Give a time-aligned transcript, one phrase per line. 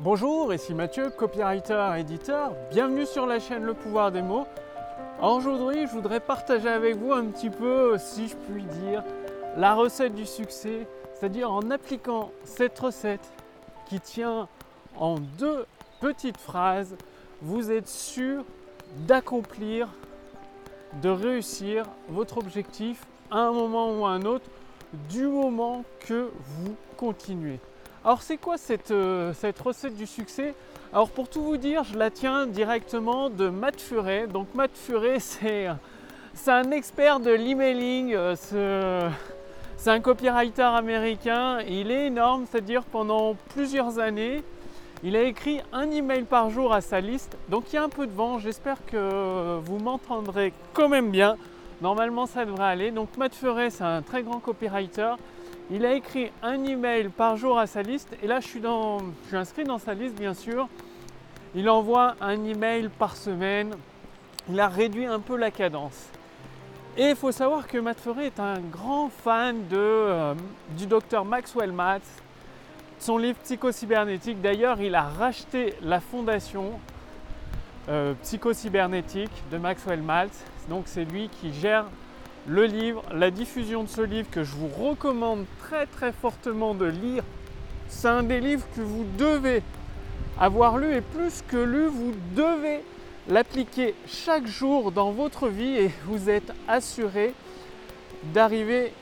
[0.00, 2.52] Bonjour, ici Mathieu, copywriter, éditeur.
[2.70, 4.46] Bienvenue sur la chaîne Le Pouvoir des mots.
[5.22, 9.02] Aujourd'hui, je voudrais partager avec vous un petit peu, si je puis dire,
[9.56, 13.26] la recette du succès, c'est-à-dire en appliquant cette recette
[13.86, 14.48] qui tient
[14.98, 15.64] en deux
[16.02, 16.94] petites phrases,
[17.40, 18.44] vous êtes sûr
[19.08, 19.88] d'accomplir,
[21.00, 24.44] de réussir votre objectif à un moment ou à un autre,
[25.08, 27.60] du moment que vous continuez.
[28.06, 28.54] Alors c'est quoi
[28.92, 30.54] euh, cette, recette du succès?
[30.92, 34.28] Alors pour tout vous dire, je la tiens directement de Matt Furet.
[34.28, 35.66] Donc Matt Furet, c'est,
[36.46, 39.10] un expert de l'emailing, euh,
[39.76, 41.58] c'est un copywriter américain.
[41.68, 44.44] Il est énorme, c'est-à-dire pendant plusieurs années,
[45.02, 47.36] il a écrit un email par jour à sa liste.
[47.48, 51.36] Donc il y a un peu de vent, j'espère que vous m'entendrez quand même bien.
[51.82, 52.92] Normalement ça devrait aller.
[52.92, 55.14] Donc Matt Furet, c'est un très grand copywriter.
[55.68, 58.98] Il a écrit un email par jour à sa liste et là je suis, dans,
[59.24, 60.68] je suis inscrit dans sa liste bien sûr.
[61.56, 63.74] Il envoie un email par semaine.
[64.48, 66.08] Il a réduit un peu la cadence.
[66.96, 70.34] Et il faut savoir que Matt Ferré est un grand fan de, euh,
[70.78, 72.02] du docteur Maxwell Matt,
[73.00, 74.40] son livre Psychocybernétique.
[74.40, 76.78] D'ailleurs, il a racheté la fondation
[77.88, 80.44] euh, Psychocybernétique de Maxwell Maltz.
[80.68, 81.86] Donc c'est lui qui gère
[82.48, 86.86] le livre, la diffusion de ce livre que je vous recommande très très fortement de
[86.86, 87.24] lire.
[87.88, 89.62] C'est un des livres que vous devez
[90.38, 92.82] avoir lu et plus que lu, vous devez
[93.28, 97.34] l'appliquer chaque jour dans votre vie et vous êtes assuré
[98.34, 98.92] d'arriver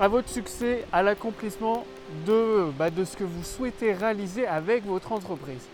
[0.00, 1.84] à votre succès, à l'accomplissement
[2.26, 5.66] de, bah, de ce que vous souhaitez réaliser avec votre entreprise.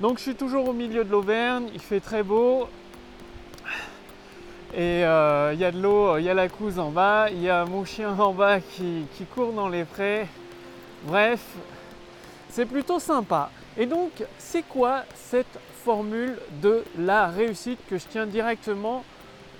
[0.00, 2.68] Donc je suis toujours au milieu de l'Auvergne, il fait très beau,
[4.74, 7.42] et euh, il y a de l'eau, il y a la couse en bas, il
[7.42, 10.26] y a mon chien en bas qui, court dans les prés.
[11.04, 11.40] Bref,
[12.50, 13.50] c'est plutôt sympa.
[13.76, 19.04] Et donc, c'est quoi cette formule de la réussite que je tiens directement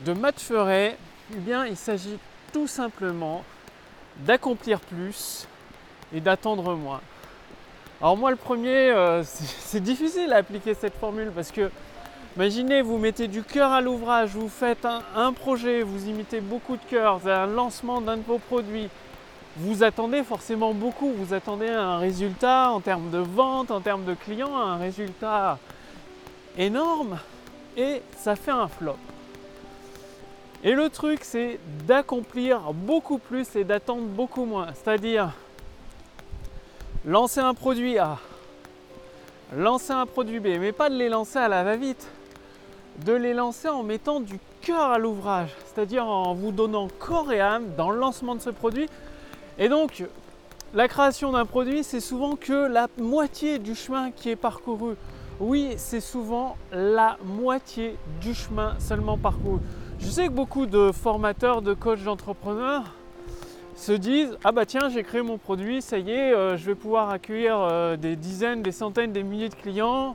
[0.04, 0.96] de Matt Ferret?
[1.34, 2.18] Eh bien, il s'agit
[2.52, 3.44] tout simplement
[4.18, 5.46] d'accomplir plus
[6.12, 7.00] et d'attendre moins.
[8.00, 11.70] Alors moi, le premier, euh, c'est difficile à appliquer cette formule parce que
[12.36, 16.76] Imaginez, vous mettez du cœur à l'ouvrage, vous faites un, projet, vous y mettez beaucoup
[16.76, 18.90] de cœur, c'est un lancement d'un de vos produits.
[19.56, 24.12] Vous attendez forcément beaucoup, vous attendez un résultat en termes de vente, en termes de
[24.12, 25.58] clients, un résultat
[26.58, 27.18] énorme
[27.74, 28.98] et ça fait un flop.
[30.62, 34.66] Et le truc, c'est d'accomplir beaucoup plus et d'attendre beaucoup moins.
[34.74, 35.32] C'est-à-dire
[37.06, 38.18] lancer un produit A,
[39.54, 42.06] lancer un produit B, mais pas de les lancer à la va-vite
[43.04, 47.40] de les lancer en mettant du cœur à l'ouvrage, c'est-à-dire en vous donnant corps et
[47.40, 48.88] âme dans le lancement de ce produit.
[49.58, 50.04] Et donc,
[50.74, 54.94] la création d'un produit, c'est souvent que la moitié du chemin qui est parcouru.
[55.38, 59.60] Oui, c'est souvent la moitié du chemin seulement parcouru.
[59.98, 62.84] Je sais que beaucoup de formateurs, de coachs, d'entrepreneurs
[63.76, 66.74] se disent Ah bah tiens, j'ai créé mon produit, ça y est, euh, je vais
[66.74, 70.14] pouvoir accueillir euh, des dizaines, des centaines, des milliers de clients.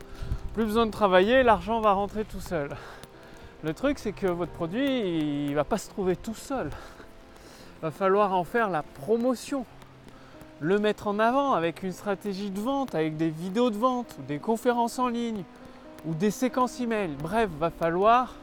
[0.54, 2.76] Plus besoin de travailler, l'argent va rentrer tout seul.
[3.64, 6.70] Le truc, c'est que votre produit, il va pas se trouver tout seul.
[7.78, 9.66] Il va falloir en faire la promotion,
[10.60, 14.40] le mettre en avant avec une stratégie de vente, avec des vidéos de vente, des
[14.40, 15.46] conférences en ligne,
[16.06, 17.12] ou des séquences email.
[17.22, 18.34] Bref, va falloir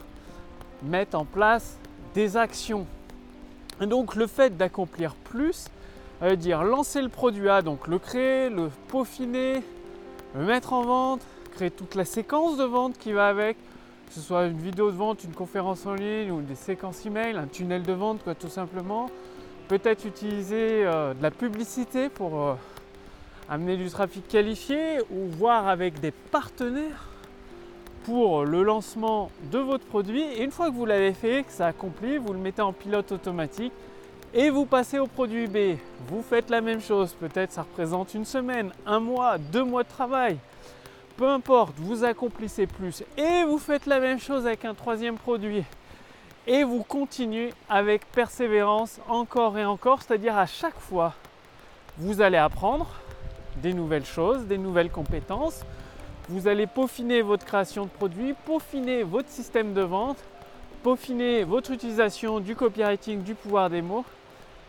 [0.83, 1.77] mettre en place
[2.15, 2.87] des actions.
[3.83, 5.67] Et donc le fait d'accomplir plus,
[6.21, 9.63] ça veut dire lancer le produit A, donc le créer, le peaufiner,
[10.35, 11.21] le mettre en vente,
[11.67, 13.57] toute la séquence de vente qui va avec,
[14.07, 17.37] que ce soit une vidéo de vente, une conférence en ligne ou des séquences email,
[17.37, 19.11] un tunnel de vente quoi, tout simplement.
[19.67, 22.55] Peut-être utiliser euh, de la publicité pour euh,
[23.51, 27.09] amener du trafic qualifié ou voir avec des partenaires
[28.05, 30.23] pour le lancement de votre produit.
[30.23, 33.13] Et une fois que vous l'avez fait, que ça accompli, vous le mettez en pilote
[33.13, 33.73] automatique
[34.33, 35.77] et vous passez au produit B.
[36.09, 37.15] Vous faites la même chose.
[37.15, 40.39] Peut-être ça représente une semaine, un mois, deux mois de travail
[41.19, 45.65] peu importe, vous accomplissez plus et vous faites la même chose avec un troisième produit.
[46.47, 51.15] Et vous continuez avec persévérance encore et encore, c'est-à-dire à chaque fois,
[51.99, 52.87] vous allez apprendre
[53.57, 55.65] des nouvelles choses, des nouvelles compétences,
[56.29, 60.19] vous allez peaufiner votre création de produit, peaufiner votre système de vente,
[60.85, 64.05] peaufiner votre utilisation du copywriting, du pouvoir des mots,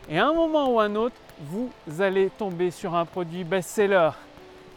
[0.10, 1.70] et à un moment ou un autre, vous
[2.00, 4.10] allez tomber sur un produit best-seller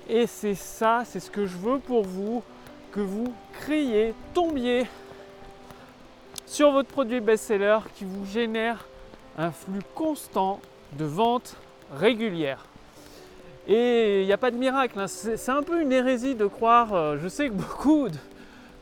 [0.08, 2.42] et c'est ça, c'est ce que je veux pour vous,
[2.92, 4.86] que vous criez, tombiez
[6.46, 8.86] sur votre produit best-seller qui vous génère
[9.38, 10.60] un flux constant
[10.98, 11.56] de ventes
[11.94, 12.66] régulières.
[13.68, 14.98] Et il n'y a pas de miracle.
[14.98, 15.06] Hein.
[15.06, 18.08] C'est un peu une hérésie de croire, euh, je sais que beaucoup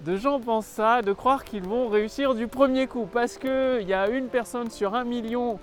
[0.01, 3.07] de, gens pensent ça, de croire qu'ils vont réussir du premier coup.
[3.13, 5.59] Parce qu'il y a une personne sur un million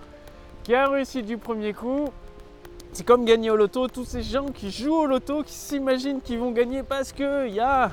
[0.63, 2.09] qui a réussi du premier coup.
[2.93, 3.87] C'est comme gagner au loto.
[3.87, 7.59] Tous ces gens qui jouent au loto, qui s'imaginent qu'ils vont gagner parce qu'il y
[7.59, 7.91] a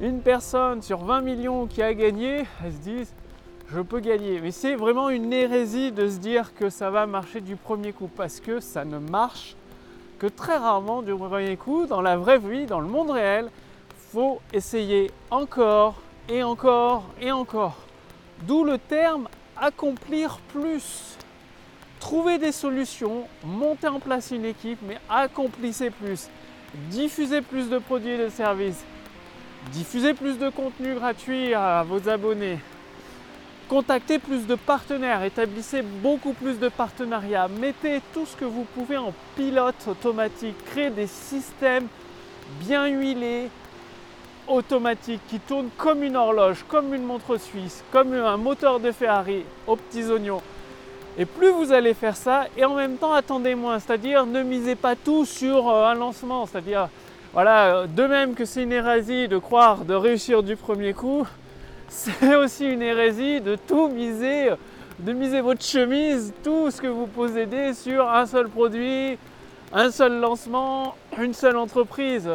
[0.00, 3.14] une personne sur 20 millions qui a gagné, elles se disent
[3.72, 4.40] je peux gagner.
[4.40, 8.08] Mais c'est vraiment une hérésie de se dire que ça va marcher du premier coup
[8.14, 9.56] parce que ça ne marche
[10.18, 11.86] que très rarement du premier coup.
[11.86, 13.50] Dans la vraie vie, dans le monde réel,
[14.12, 15.94] faut essayer encore
[16.28, 17.76] et encore et encore.
[18.46, 21.16] D'où le terme accomplir plus.
[22.00, 26.28] Trouver des solutions, monter en place une équipe, mais accomplissez plus.
[26.90, 28.82] Diffusez plus de produits et de services.
[29.70, 32.58] Diffusez plus de contenu gratuit à vos abonnés.
[33.68, 38.96] Contactez plus de partenaires, établissez beaucoup plus de partenariats, mettez tout ce que vous pouvez
[38.96, 41.86] en pilote automatique, créez des systèmes
[42.58, 43.48] bien huilés,
[44.48, 49.44] automatiques, qui tournent comme une horloge, comme une montre suisse, comme un moteur de Ferrari
[49.68, 50.42] aux petits oignons.
[51.18, 54.76] Et plus vous allez faire ça, et en même temps attendez moins, c'est-à-dire ne misez
[54.76, 56.88] pas tout sur euh, un lancement, c'est-à-dire
[57.32, 61.26] voilà, de même que c'est une hérésie de croire de réussir du premier coup,
[61.88, 64.50] c'est aussi une hérésie de tout miser,
[64.98, 69.18] de miser votre chemise, tout ce que vous possédez sur un seul produit,
[69.72, 72.28] un seul lancement, une seule entreprise.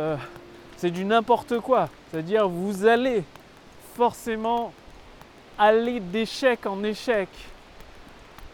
[0.78, 1.90] C'est du n'importe quoi.
[2.12, 3.24] C'est-à-dire vous allez
[3.96, 4.74] forcément
[5.58, 7.30] aller d'échec en échec.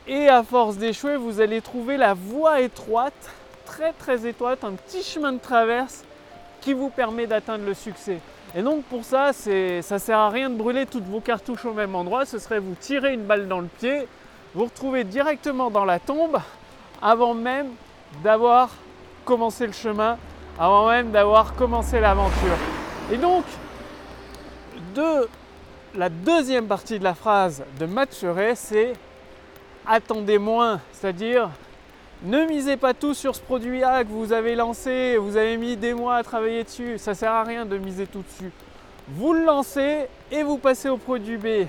[0.08, 3.30] Et à force d'échouer, vous allez trouver la voie étroite,
[3.66, 6.04] très très étroite, un petit chemin de traverse
[6.60, 8.20] qui vous permet d'atteindre le succès.
[8.56, 11.74] Et donc pour ça, ça ne sert à rien de brûler toutes vos cartouches au
[11.74, 12.26] même endroit.
[12.26, 14.08] Ce serait vous tirer une balle dans le pied,
[14.54, 16.38] vous retrouver directement dans la tombe
[17.02, 17.70] avant même
[18.24, 18.70] d'avoir
[19.24, 20.18] commencé le chemin,
[20.60, 22.58] avant même d'avoir commencé l'aventure.
[23.12, 23.46] Et donc,
[25.96, 28.94] la deuxième partie de la phrase de Mathuret, c'est
[29.86, 31.50] attendez moins, c'est-à-dire
[32.24, 35.76] ne misez pas tout sur ce produit A que vous avez lancé, vous avez mis
[35.76, 38.52] des mois à travailler dessus, ça sert à rien de miser tout dessus.
[39.08, 41.66] Vous le lancez et vous passez au produit B.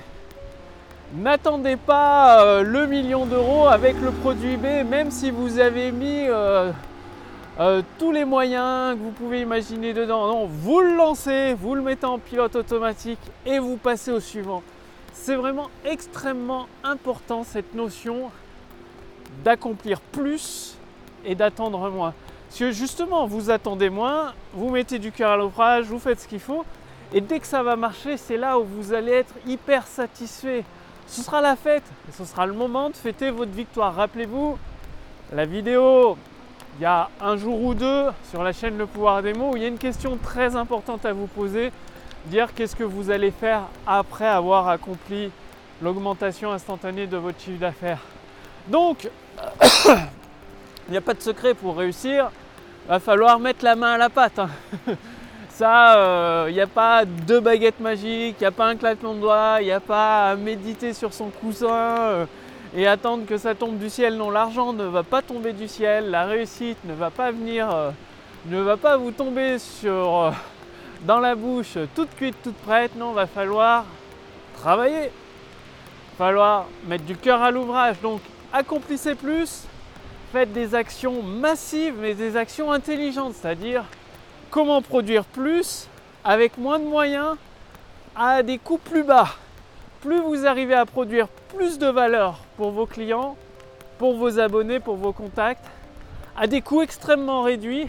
[1.14, 6.26] N'attendez pas euh, le million d'euros avec le produit B, même si vous avez mis
[6.28, 6.70] euh,
[7.60, 10.26] euh, tous les moyens que vous pouvez imaginer dedans.
[10.26, 14.62] Non, vous le lancez, vous le mettez en pilote automatique et vous passez au suivant.
[15.12, 18.30] C'est vraiment extrêmement important cette notion
[19.44, 20.76] d'accomplir plus
[21.24, 22.14] et d'attendre moins.
[22.48, 26.28] Parce que justement, vous attendez moins, vous mettez du cœur à l'ouvrage, vous faites ce
[26.28, 26.64] qu'il faut,
[27.14, 30.64] et dès que ça va marcher, c'est là où vous allez être hyper satisfait.
[31.06, 33.94] Ce sera la fête, ce sera le moment de fêter votre victoire.
[33.94, 34.58] Rappelez-vous,
[35.32, 36.16] la vidéo,
[36.78, 39.56] il y a un jour ou deux sur la chaîne Le Pouvoir des mots, où
[39.56, 41.70] il y a une question très importante à vous poser,
[42.26, 45.30] dire qu'est-ce que vous allez faire après avoir accompli
[45.82, 48.00] l'augmentation instantanée de votre chiffre d'affaires.
[48.68, 49.08] Donc,
[49.86, 52.30] il n'y a pas de secret pour réussir.
[52.86, 54.38] Il va falloir mettre la main à la pâte.
[54.38, 54.50] Hein.
[55.50, 59.12] Ça, euh, il n'y a pas deux baguettes magiques, il n'y a pas un claquement
[59.12, 62.26] de doigts, il n'y a pas à méditer sur son coussin euh,
[62.74, 64.16] et attendre que ça tombe du ciel.
[64.16, 67.90] Non, l'argent ne va pas tomber du ciel, la réussite ne va pas venir, euh,
[68.46, 70.32] ne va pas vous tomber sur,
[71.02, 72.94] dans la bouche toute cuite, toute prête.
[72.96, 73.84] Non, va falloir
[74.58, 75.04] travailler.
[75.04, 78.00] Il va falloir mettre du cœur à l'ouvrage.
[78.00, 78.20] Donc,
[78.52, 79.64] accomplissez plus,
[80.32, 83.84] faites des actions massives, mais des actions intelligentes, c'est-à-dire
[84.50, 85.88] comment produire plus
[86.24, 87.36] avec moins de moyens
[88.14, 89.28] à des coûts plus bas.
[90.02, 93.36] Plus vous arrivez à produire plus de valeur pour vos clients,
[93.98, 95.64] pour vos abonnés, pour vos contacts,
[96.36, 97.88] à des coûts extrêmement réduits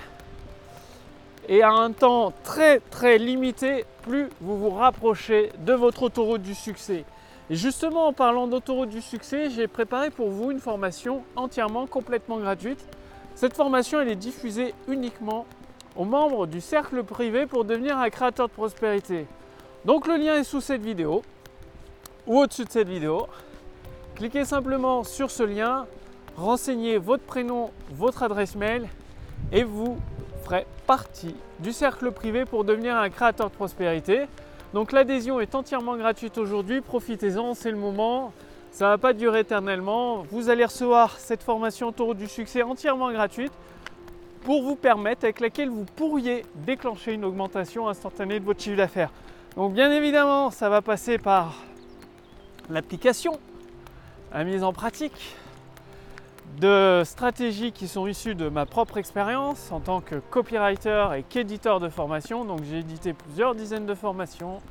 [1.49, 6.55] et à un temps très très limité, plus vous vous rapprochez de votre autoroute du
[6.55, 7.05] succès.
[7.49, 12.37] Et justement, en parlant d'autoroute du succès, j'ai préparé pour vous une formation entièrement, complètement
[12.37, 12.85] gratuite.
[13.35, 15.45] Cette formation, elle est diffusée uniquement
[15.95, 19.27] aux membres du cercle privé pour devenir un créateur de prospérité.
[19.85, 21.21] Donc le lien est sous cette vidéo
[22.25, 23.27] ou au-dessus de cette vidéo.
[24.15, 25.85] Cliquez simplement sur ce lien,
[26.37, 28.87] renseignez votre prénom, votre adresse mail
[29.51, 29.97] et vous
[30.43, 34.25] ferez partie du cercle privé pour devenir un créateur de prospérité.
[34.73, 38.33] Donc l'adhésion est entièrement gratuite aujourd'hui, profitez-en, c'est le moment.
[38.71, 40.23] Ça ne va pas durer éternellement.
[40.31, 43.51] Vous allez recevoir cette formation autour du succès entièrement gratuite
[44.43, 49.11] pour vous permettre, avec laquelle vous pourriez déclencher une augmentation instantanée de votre chiffre d'affaires.
[49.55, 51.53] Donc bien évidemment, ça va passer par
[52.69, 53.39] l'application,
[54.33, 55.35] la mise en pratique,
[56.59, 61.79] de stratégies qui sont issues de ma propre expérience en tant que copywriter et qu'éditeur
[61.79, 62.45] de formation.
[62.45, 64.61] Donc j'ai édité plusieurs dizaines de formations.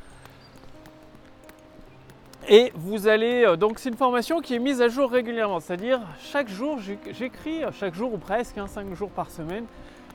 [2.49, 6.01] Et vous allez, euh, donc c'est une formation qui est mise à jour régulièrement, c'est-à-dire
[6.21, 6.79] chaque jour,
[7.13, 9.65] j'écris, chaque jour ou presque, 5 hein, jours par semaine,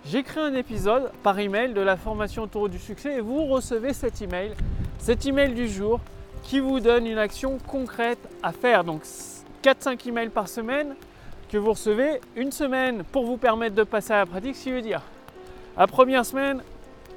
[0.06, 4.22] j'écris un épisode par email de la formation autour du succès et vous recevez cet
[4.22, 4.52] email,
[5.00, 6.02] cet email du jour
[6.44, 8.84] qui vous donne une action concrète à faire.
[8.84, 9.04] Donc
[9.64, 10.96] 4-5 emails par semaine,
[11.50, 14.72] que vous recevez une semaine pour vous permettre de passer à la pratique, ce qui
[14.72, 15.02] veut dire
[15.78, 16.64] la première semaine,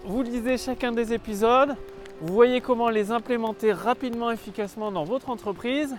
[0.04, 1.74] vous lisez chacun des épisodes,
[2.20, 5.96] vous voyez comment les implémenter rapidement, efficacement dans votre entreprise.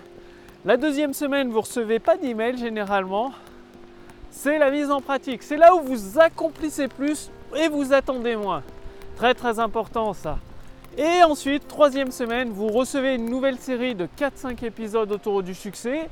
[0.64, 3.32] La deuxième semaine, vous ne recevez pas d'email généralement.
[4.30, 5.42] C'est la mise en pratique.
[5.42, 8.62] C'est là où vous accomplissez plus et vous attendez moins.
[9.16, 10.38] Très très important ça.
[10.96, 16.08] Et ensuite, troisième semaine, vous recevez une nouvelle série de 4-5 épisodes autour du succès.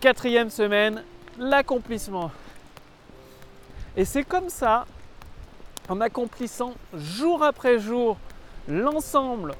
[0.00, 1.02] Quatrième semaine,
[1.38, 2.30] l'accomplissement.
[3.96, 4.86] Et c'est comme ça,
[5.88, 8.16] en accomplissant jour après jour
[8.68, 9.54] l'ensemble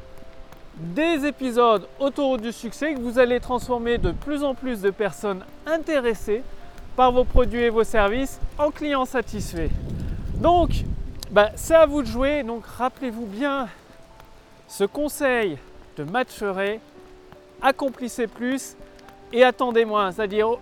[0.76, 5.42] des épisodes autour du succès, que vous allez transformer de plus en plus de personnes
[5.64, 6.42] intéressées
[6.96, 9.70] par vos produits et vos services en clients satisfaits.
[10.34, 10.70] Donc,
[11.30, 12.42] bah, c'est à vous de jouer.
[12.42, 13.68] Donc, rappelez-vous bien
[14.68, 15.58] ce conseil
[15.96, 16.80] de matcherer,
[17.62, 18.76] accomplissez plus
[19.32, 20.12] et attendez moins.
[20.12, 20.58] C'est-à-dire,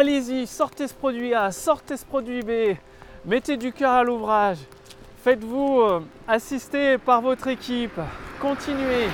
[0.00, 2.76] allez-y, sortez ce produit A, sortez ce produit B,
[3.24, 4.58] mettez du cœur à l'ouvrage,
[5.22, 8.00] faites-vous euh, assister par votre équipe,
[8.40, 9.08] continuez.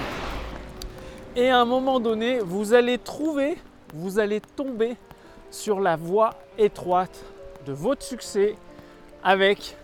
[1.37, 3.58] Et à un moment donné, vous allez trouver,
[3.94, 4.97] vous allez tomber
[5.50, 7.25] sur la voie étroite
[7.66, 8.54] de votre succès
[9.23, 9.76] avec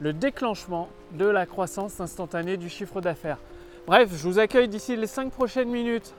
[0.00, 3.38] le déclenchement de la croissance instantanée du chiffre d'affaires.
[3.86, 6.14] Bref, je vous accueille d'ici les 5 prochaines minutes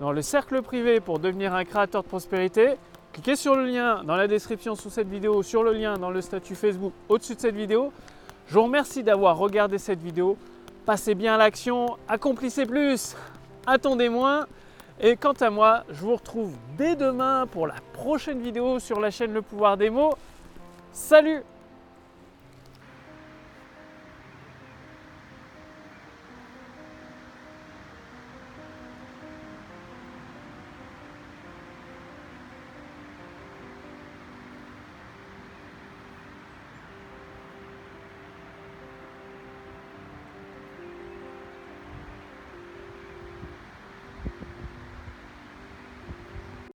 [0.00, 2.76] dans le cercle privé pour devenir un créateur de prospérité.
[3.16, 6.20] Cliquez sur le lien dans la description sous cette vidéo, sur le lien dans le
[6.20, 7.90] statut Facebook au-dessus de cette vidéo.
[8.46, 10.36] Je vous remercie d'avoir regardé cette vidéo.
[10.84, 13.16] Passez bien à l'action, accomplissez plus,
[13.66, 14.44] attendez moins.
[15.00, 19.10] Et quant à moi, je vous retrouve dès demain pour la prochaine vidéo sur la
[19.10, 20.12] chaîne Le Pouvoir des mots.
[20.92, 21.42] Salut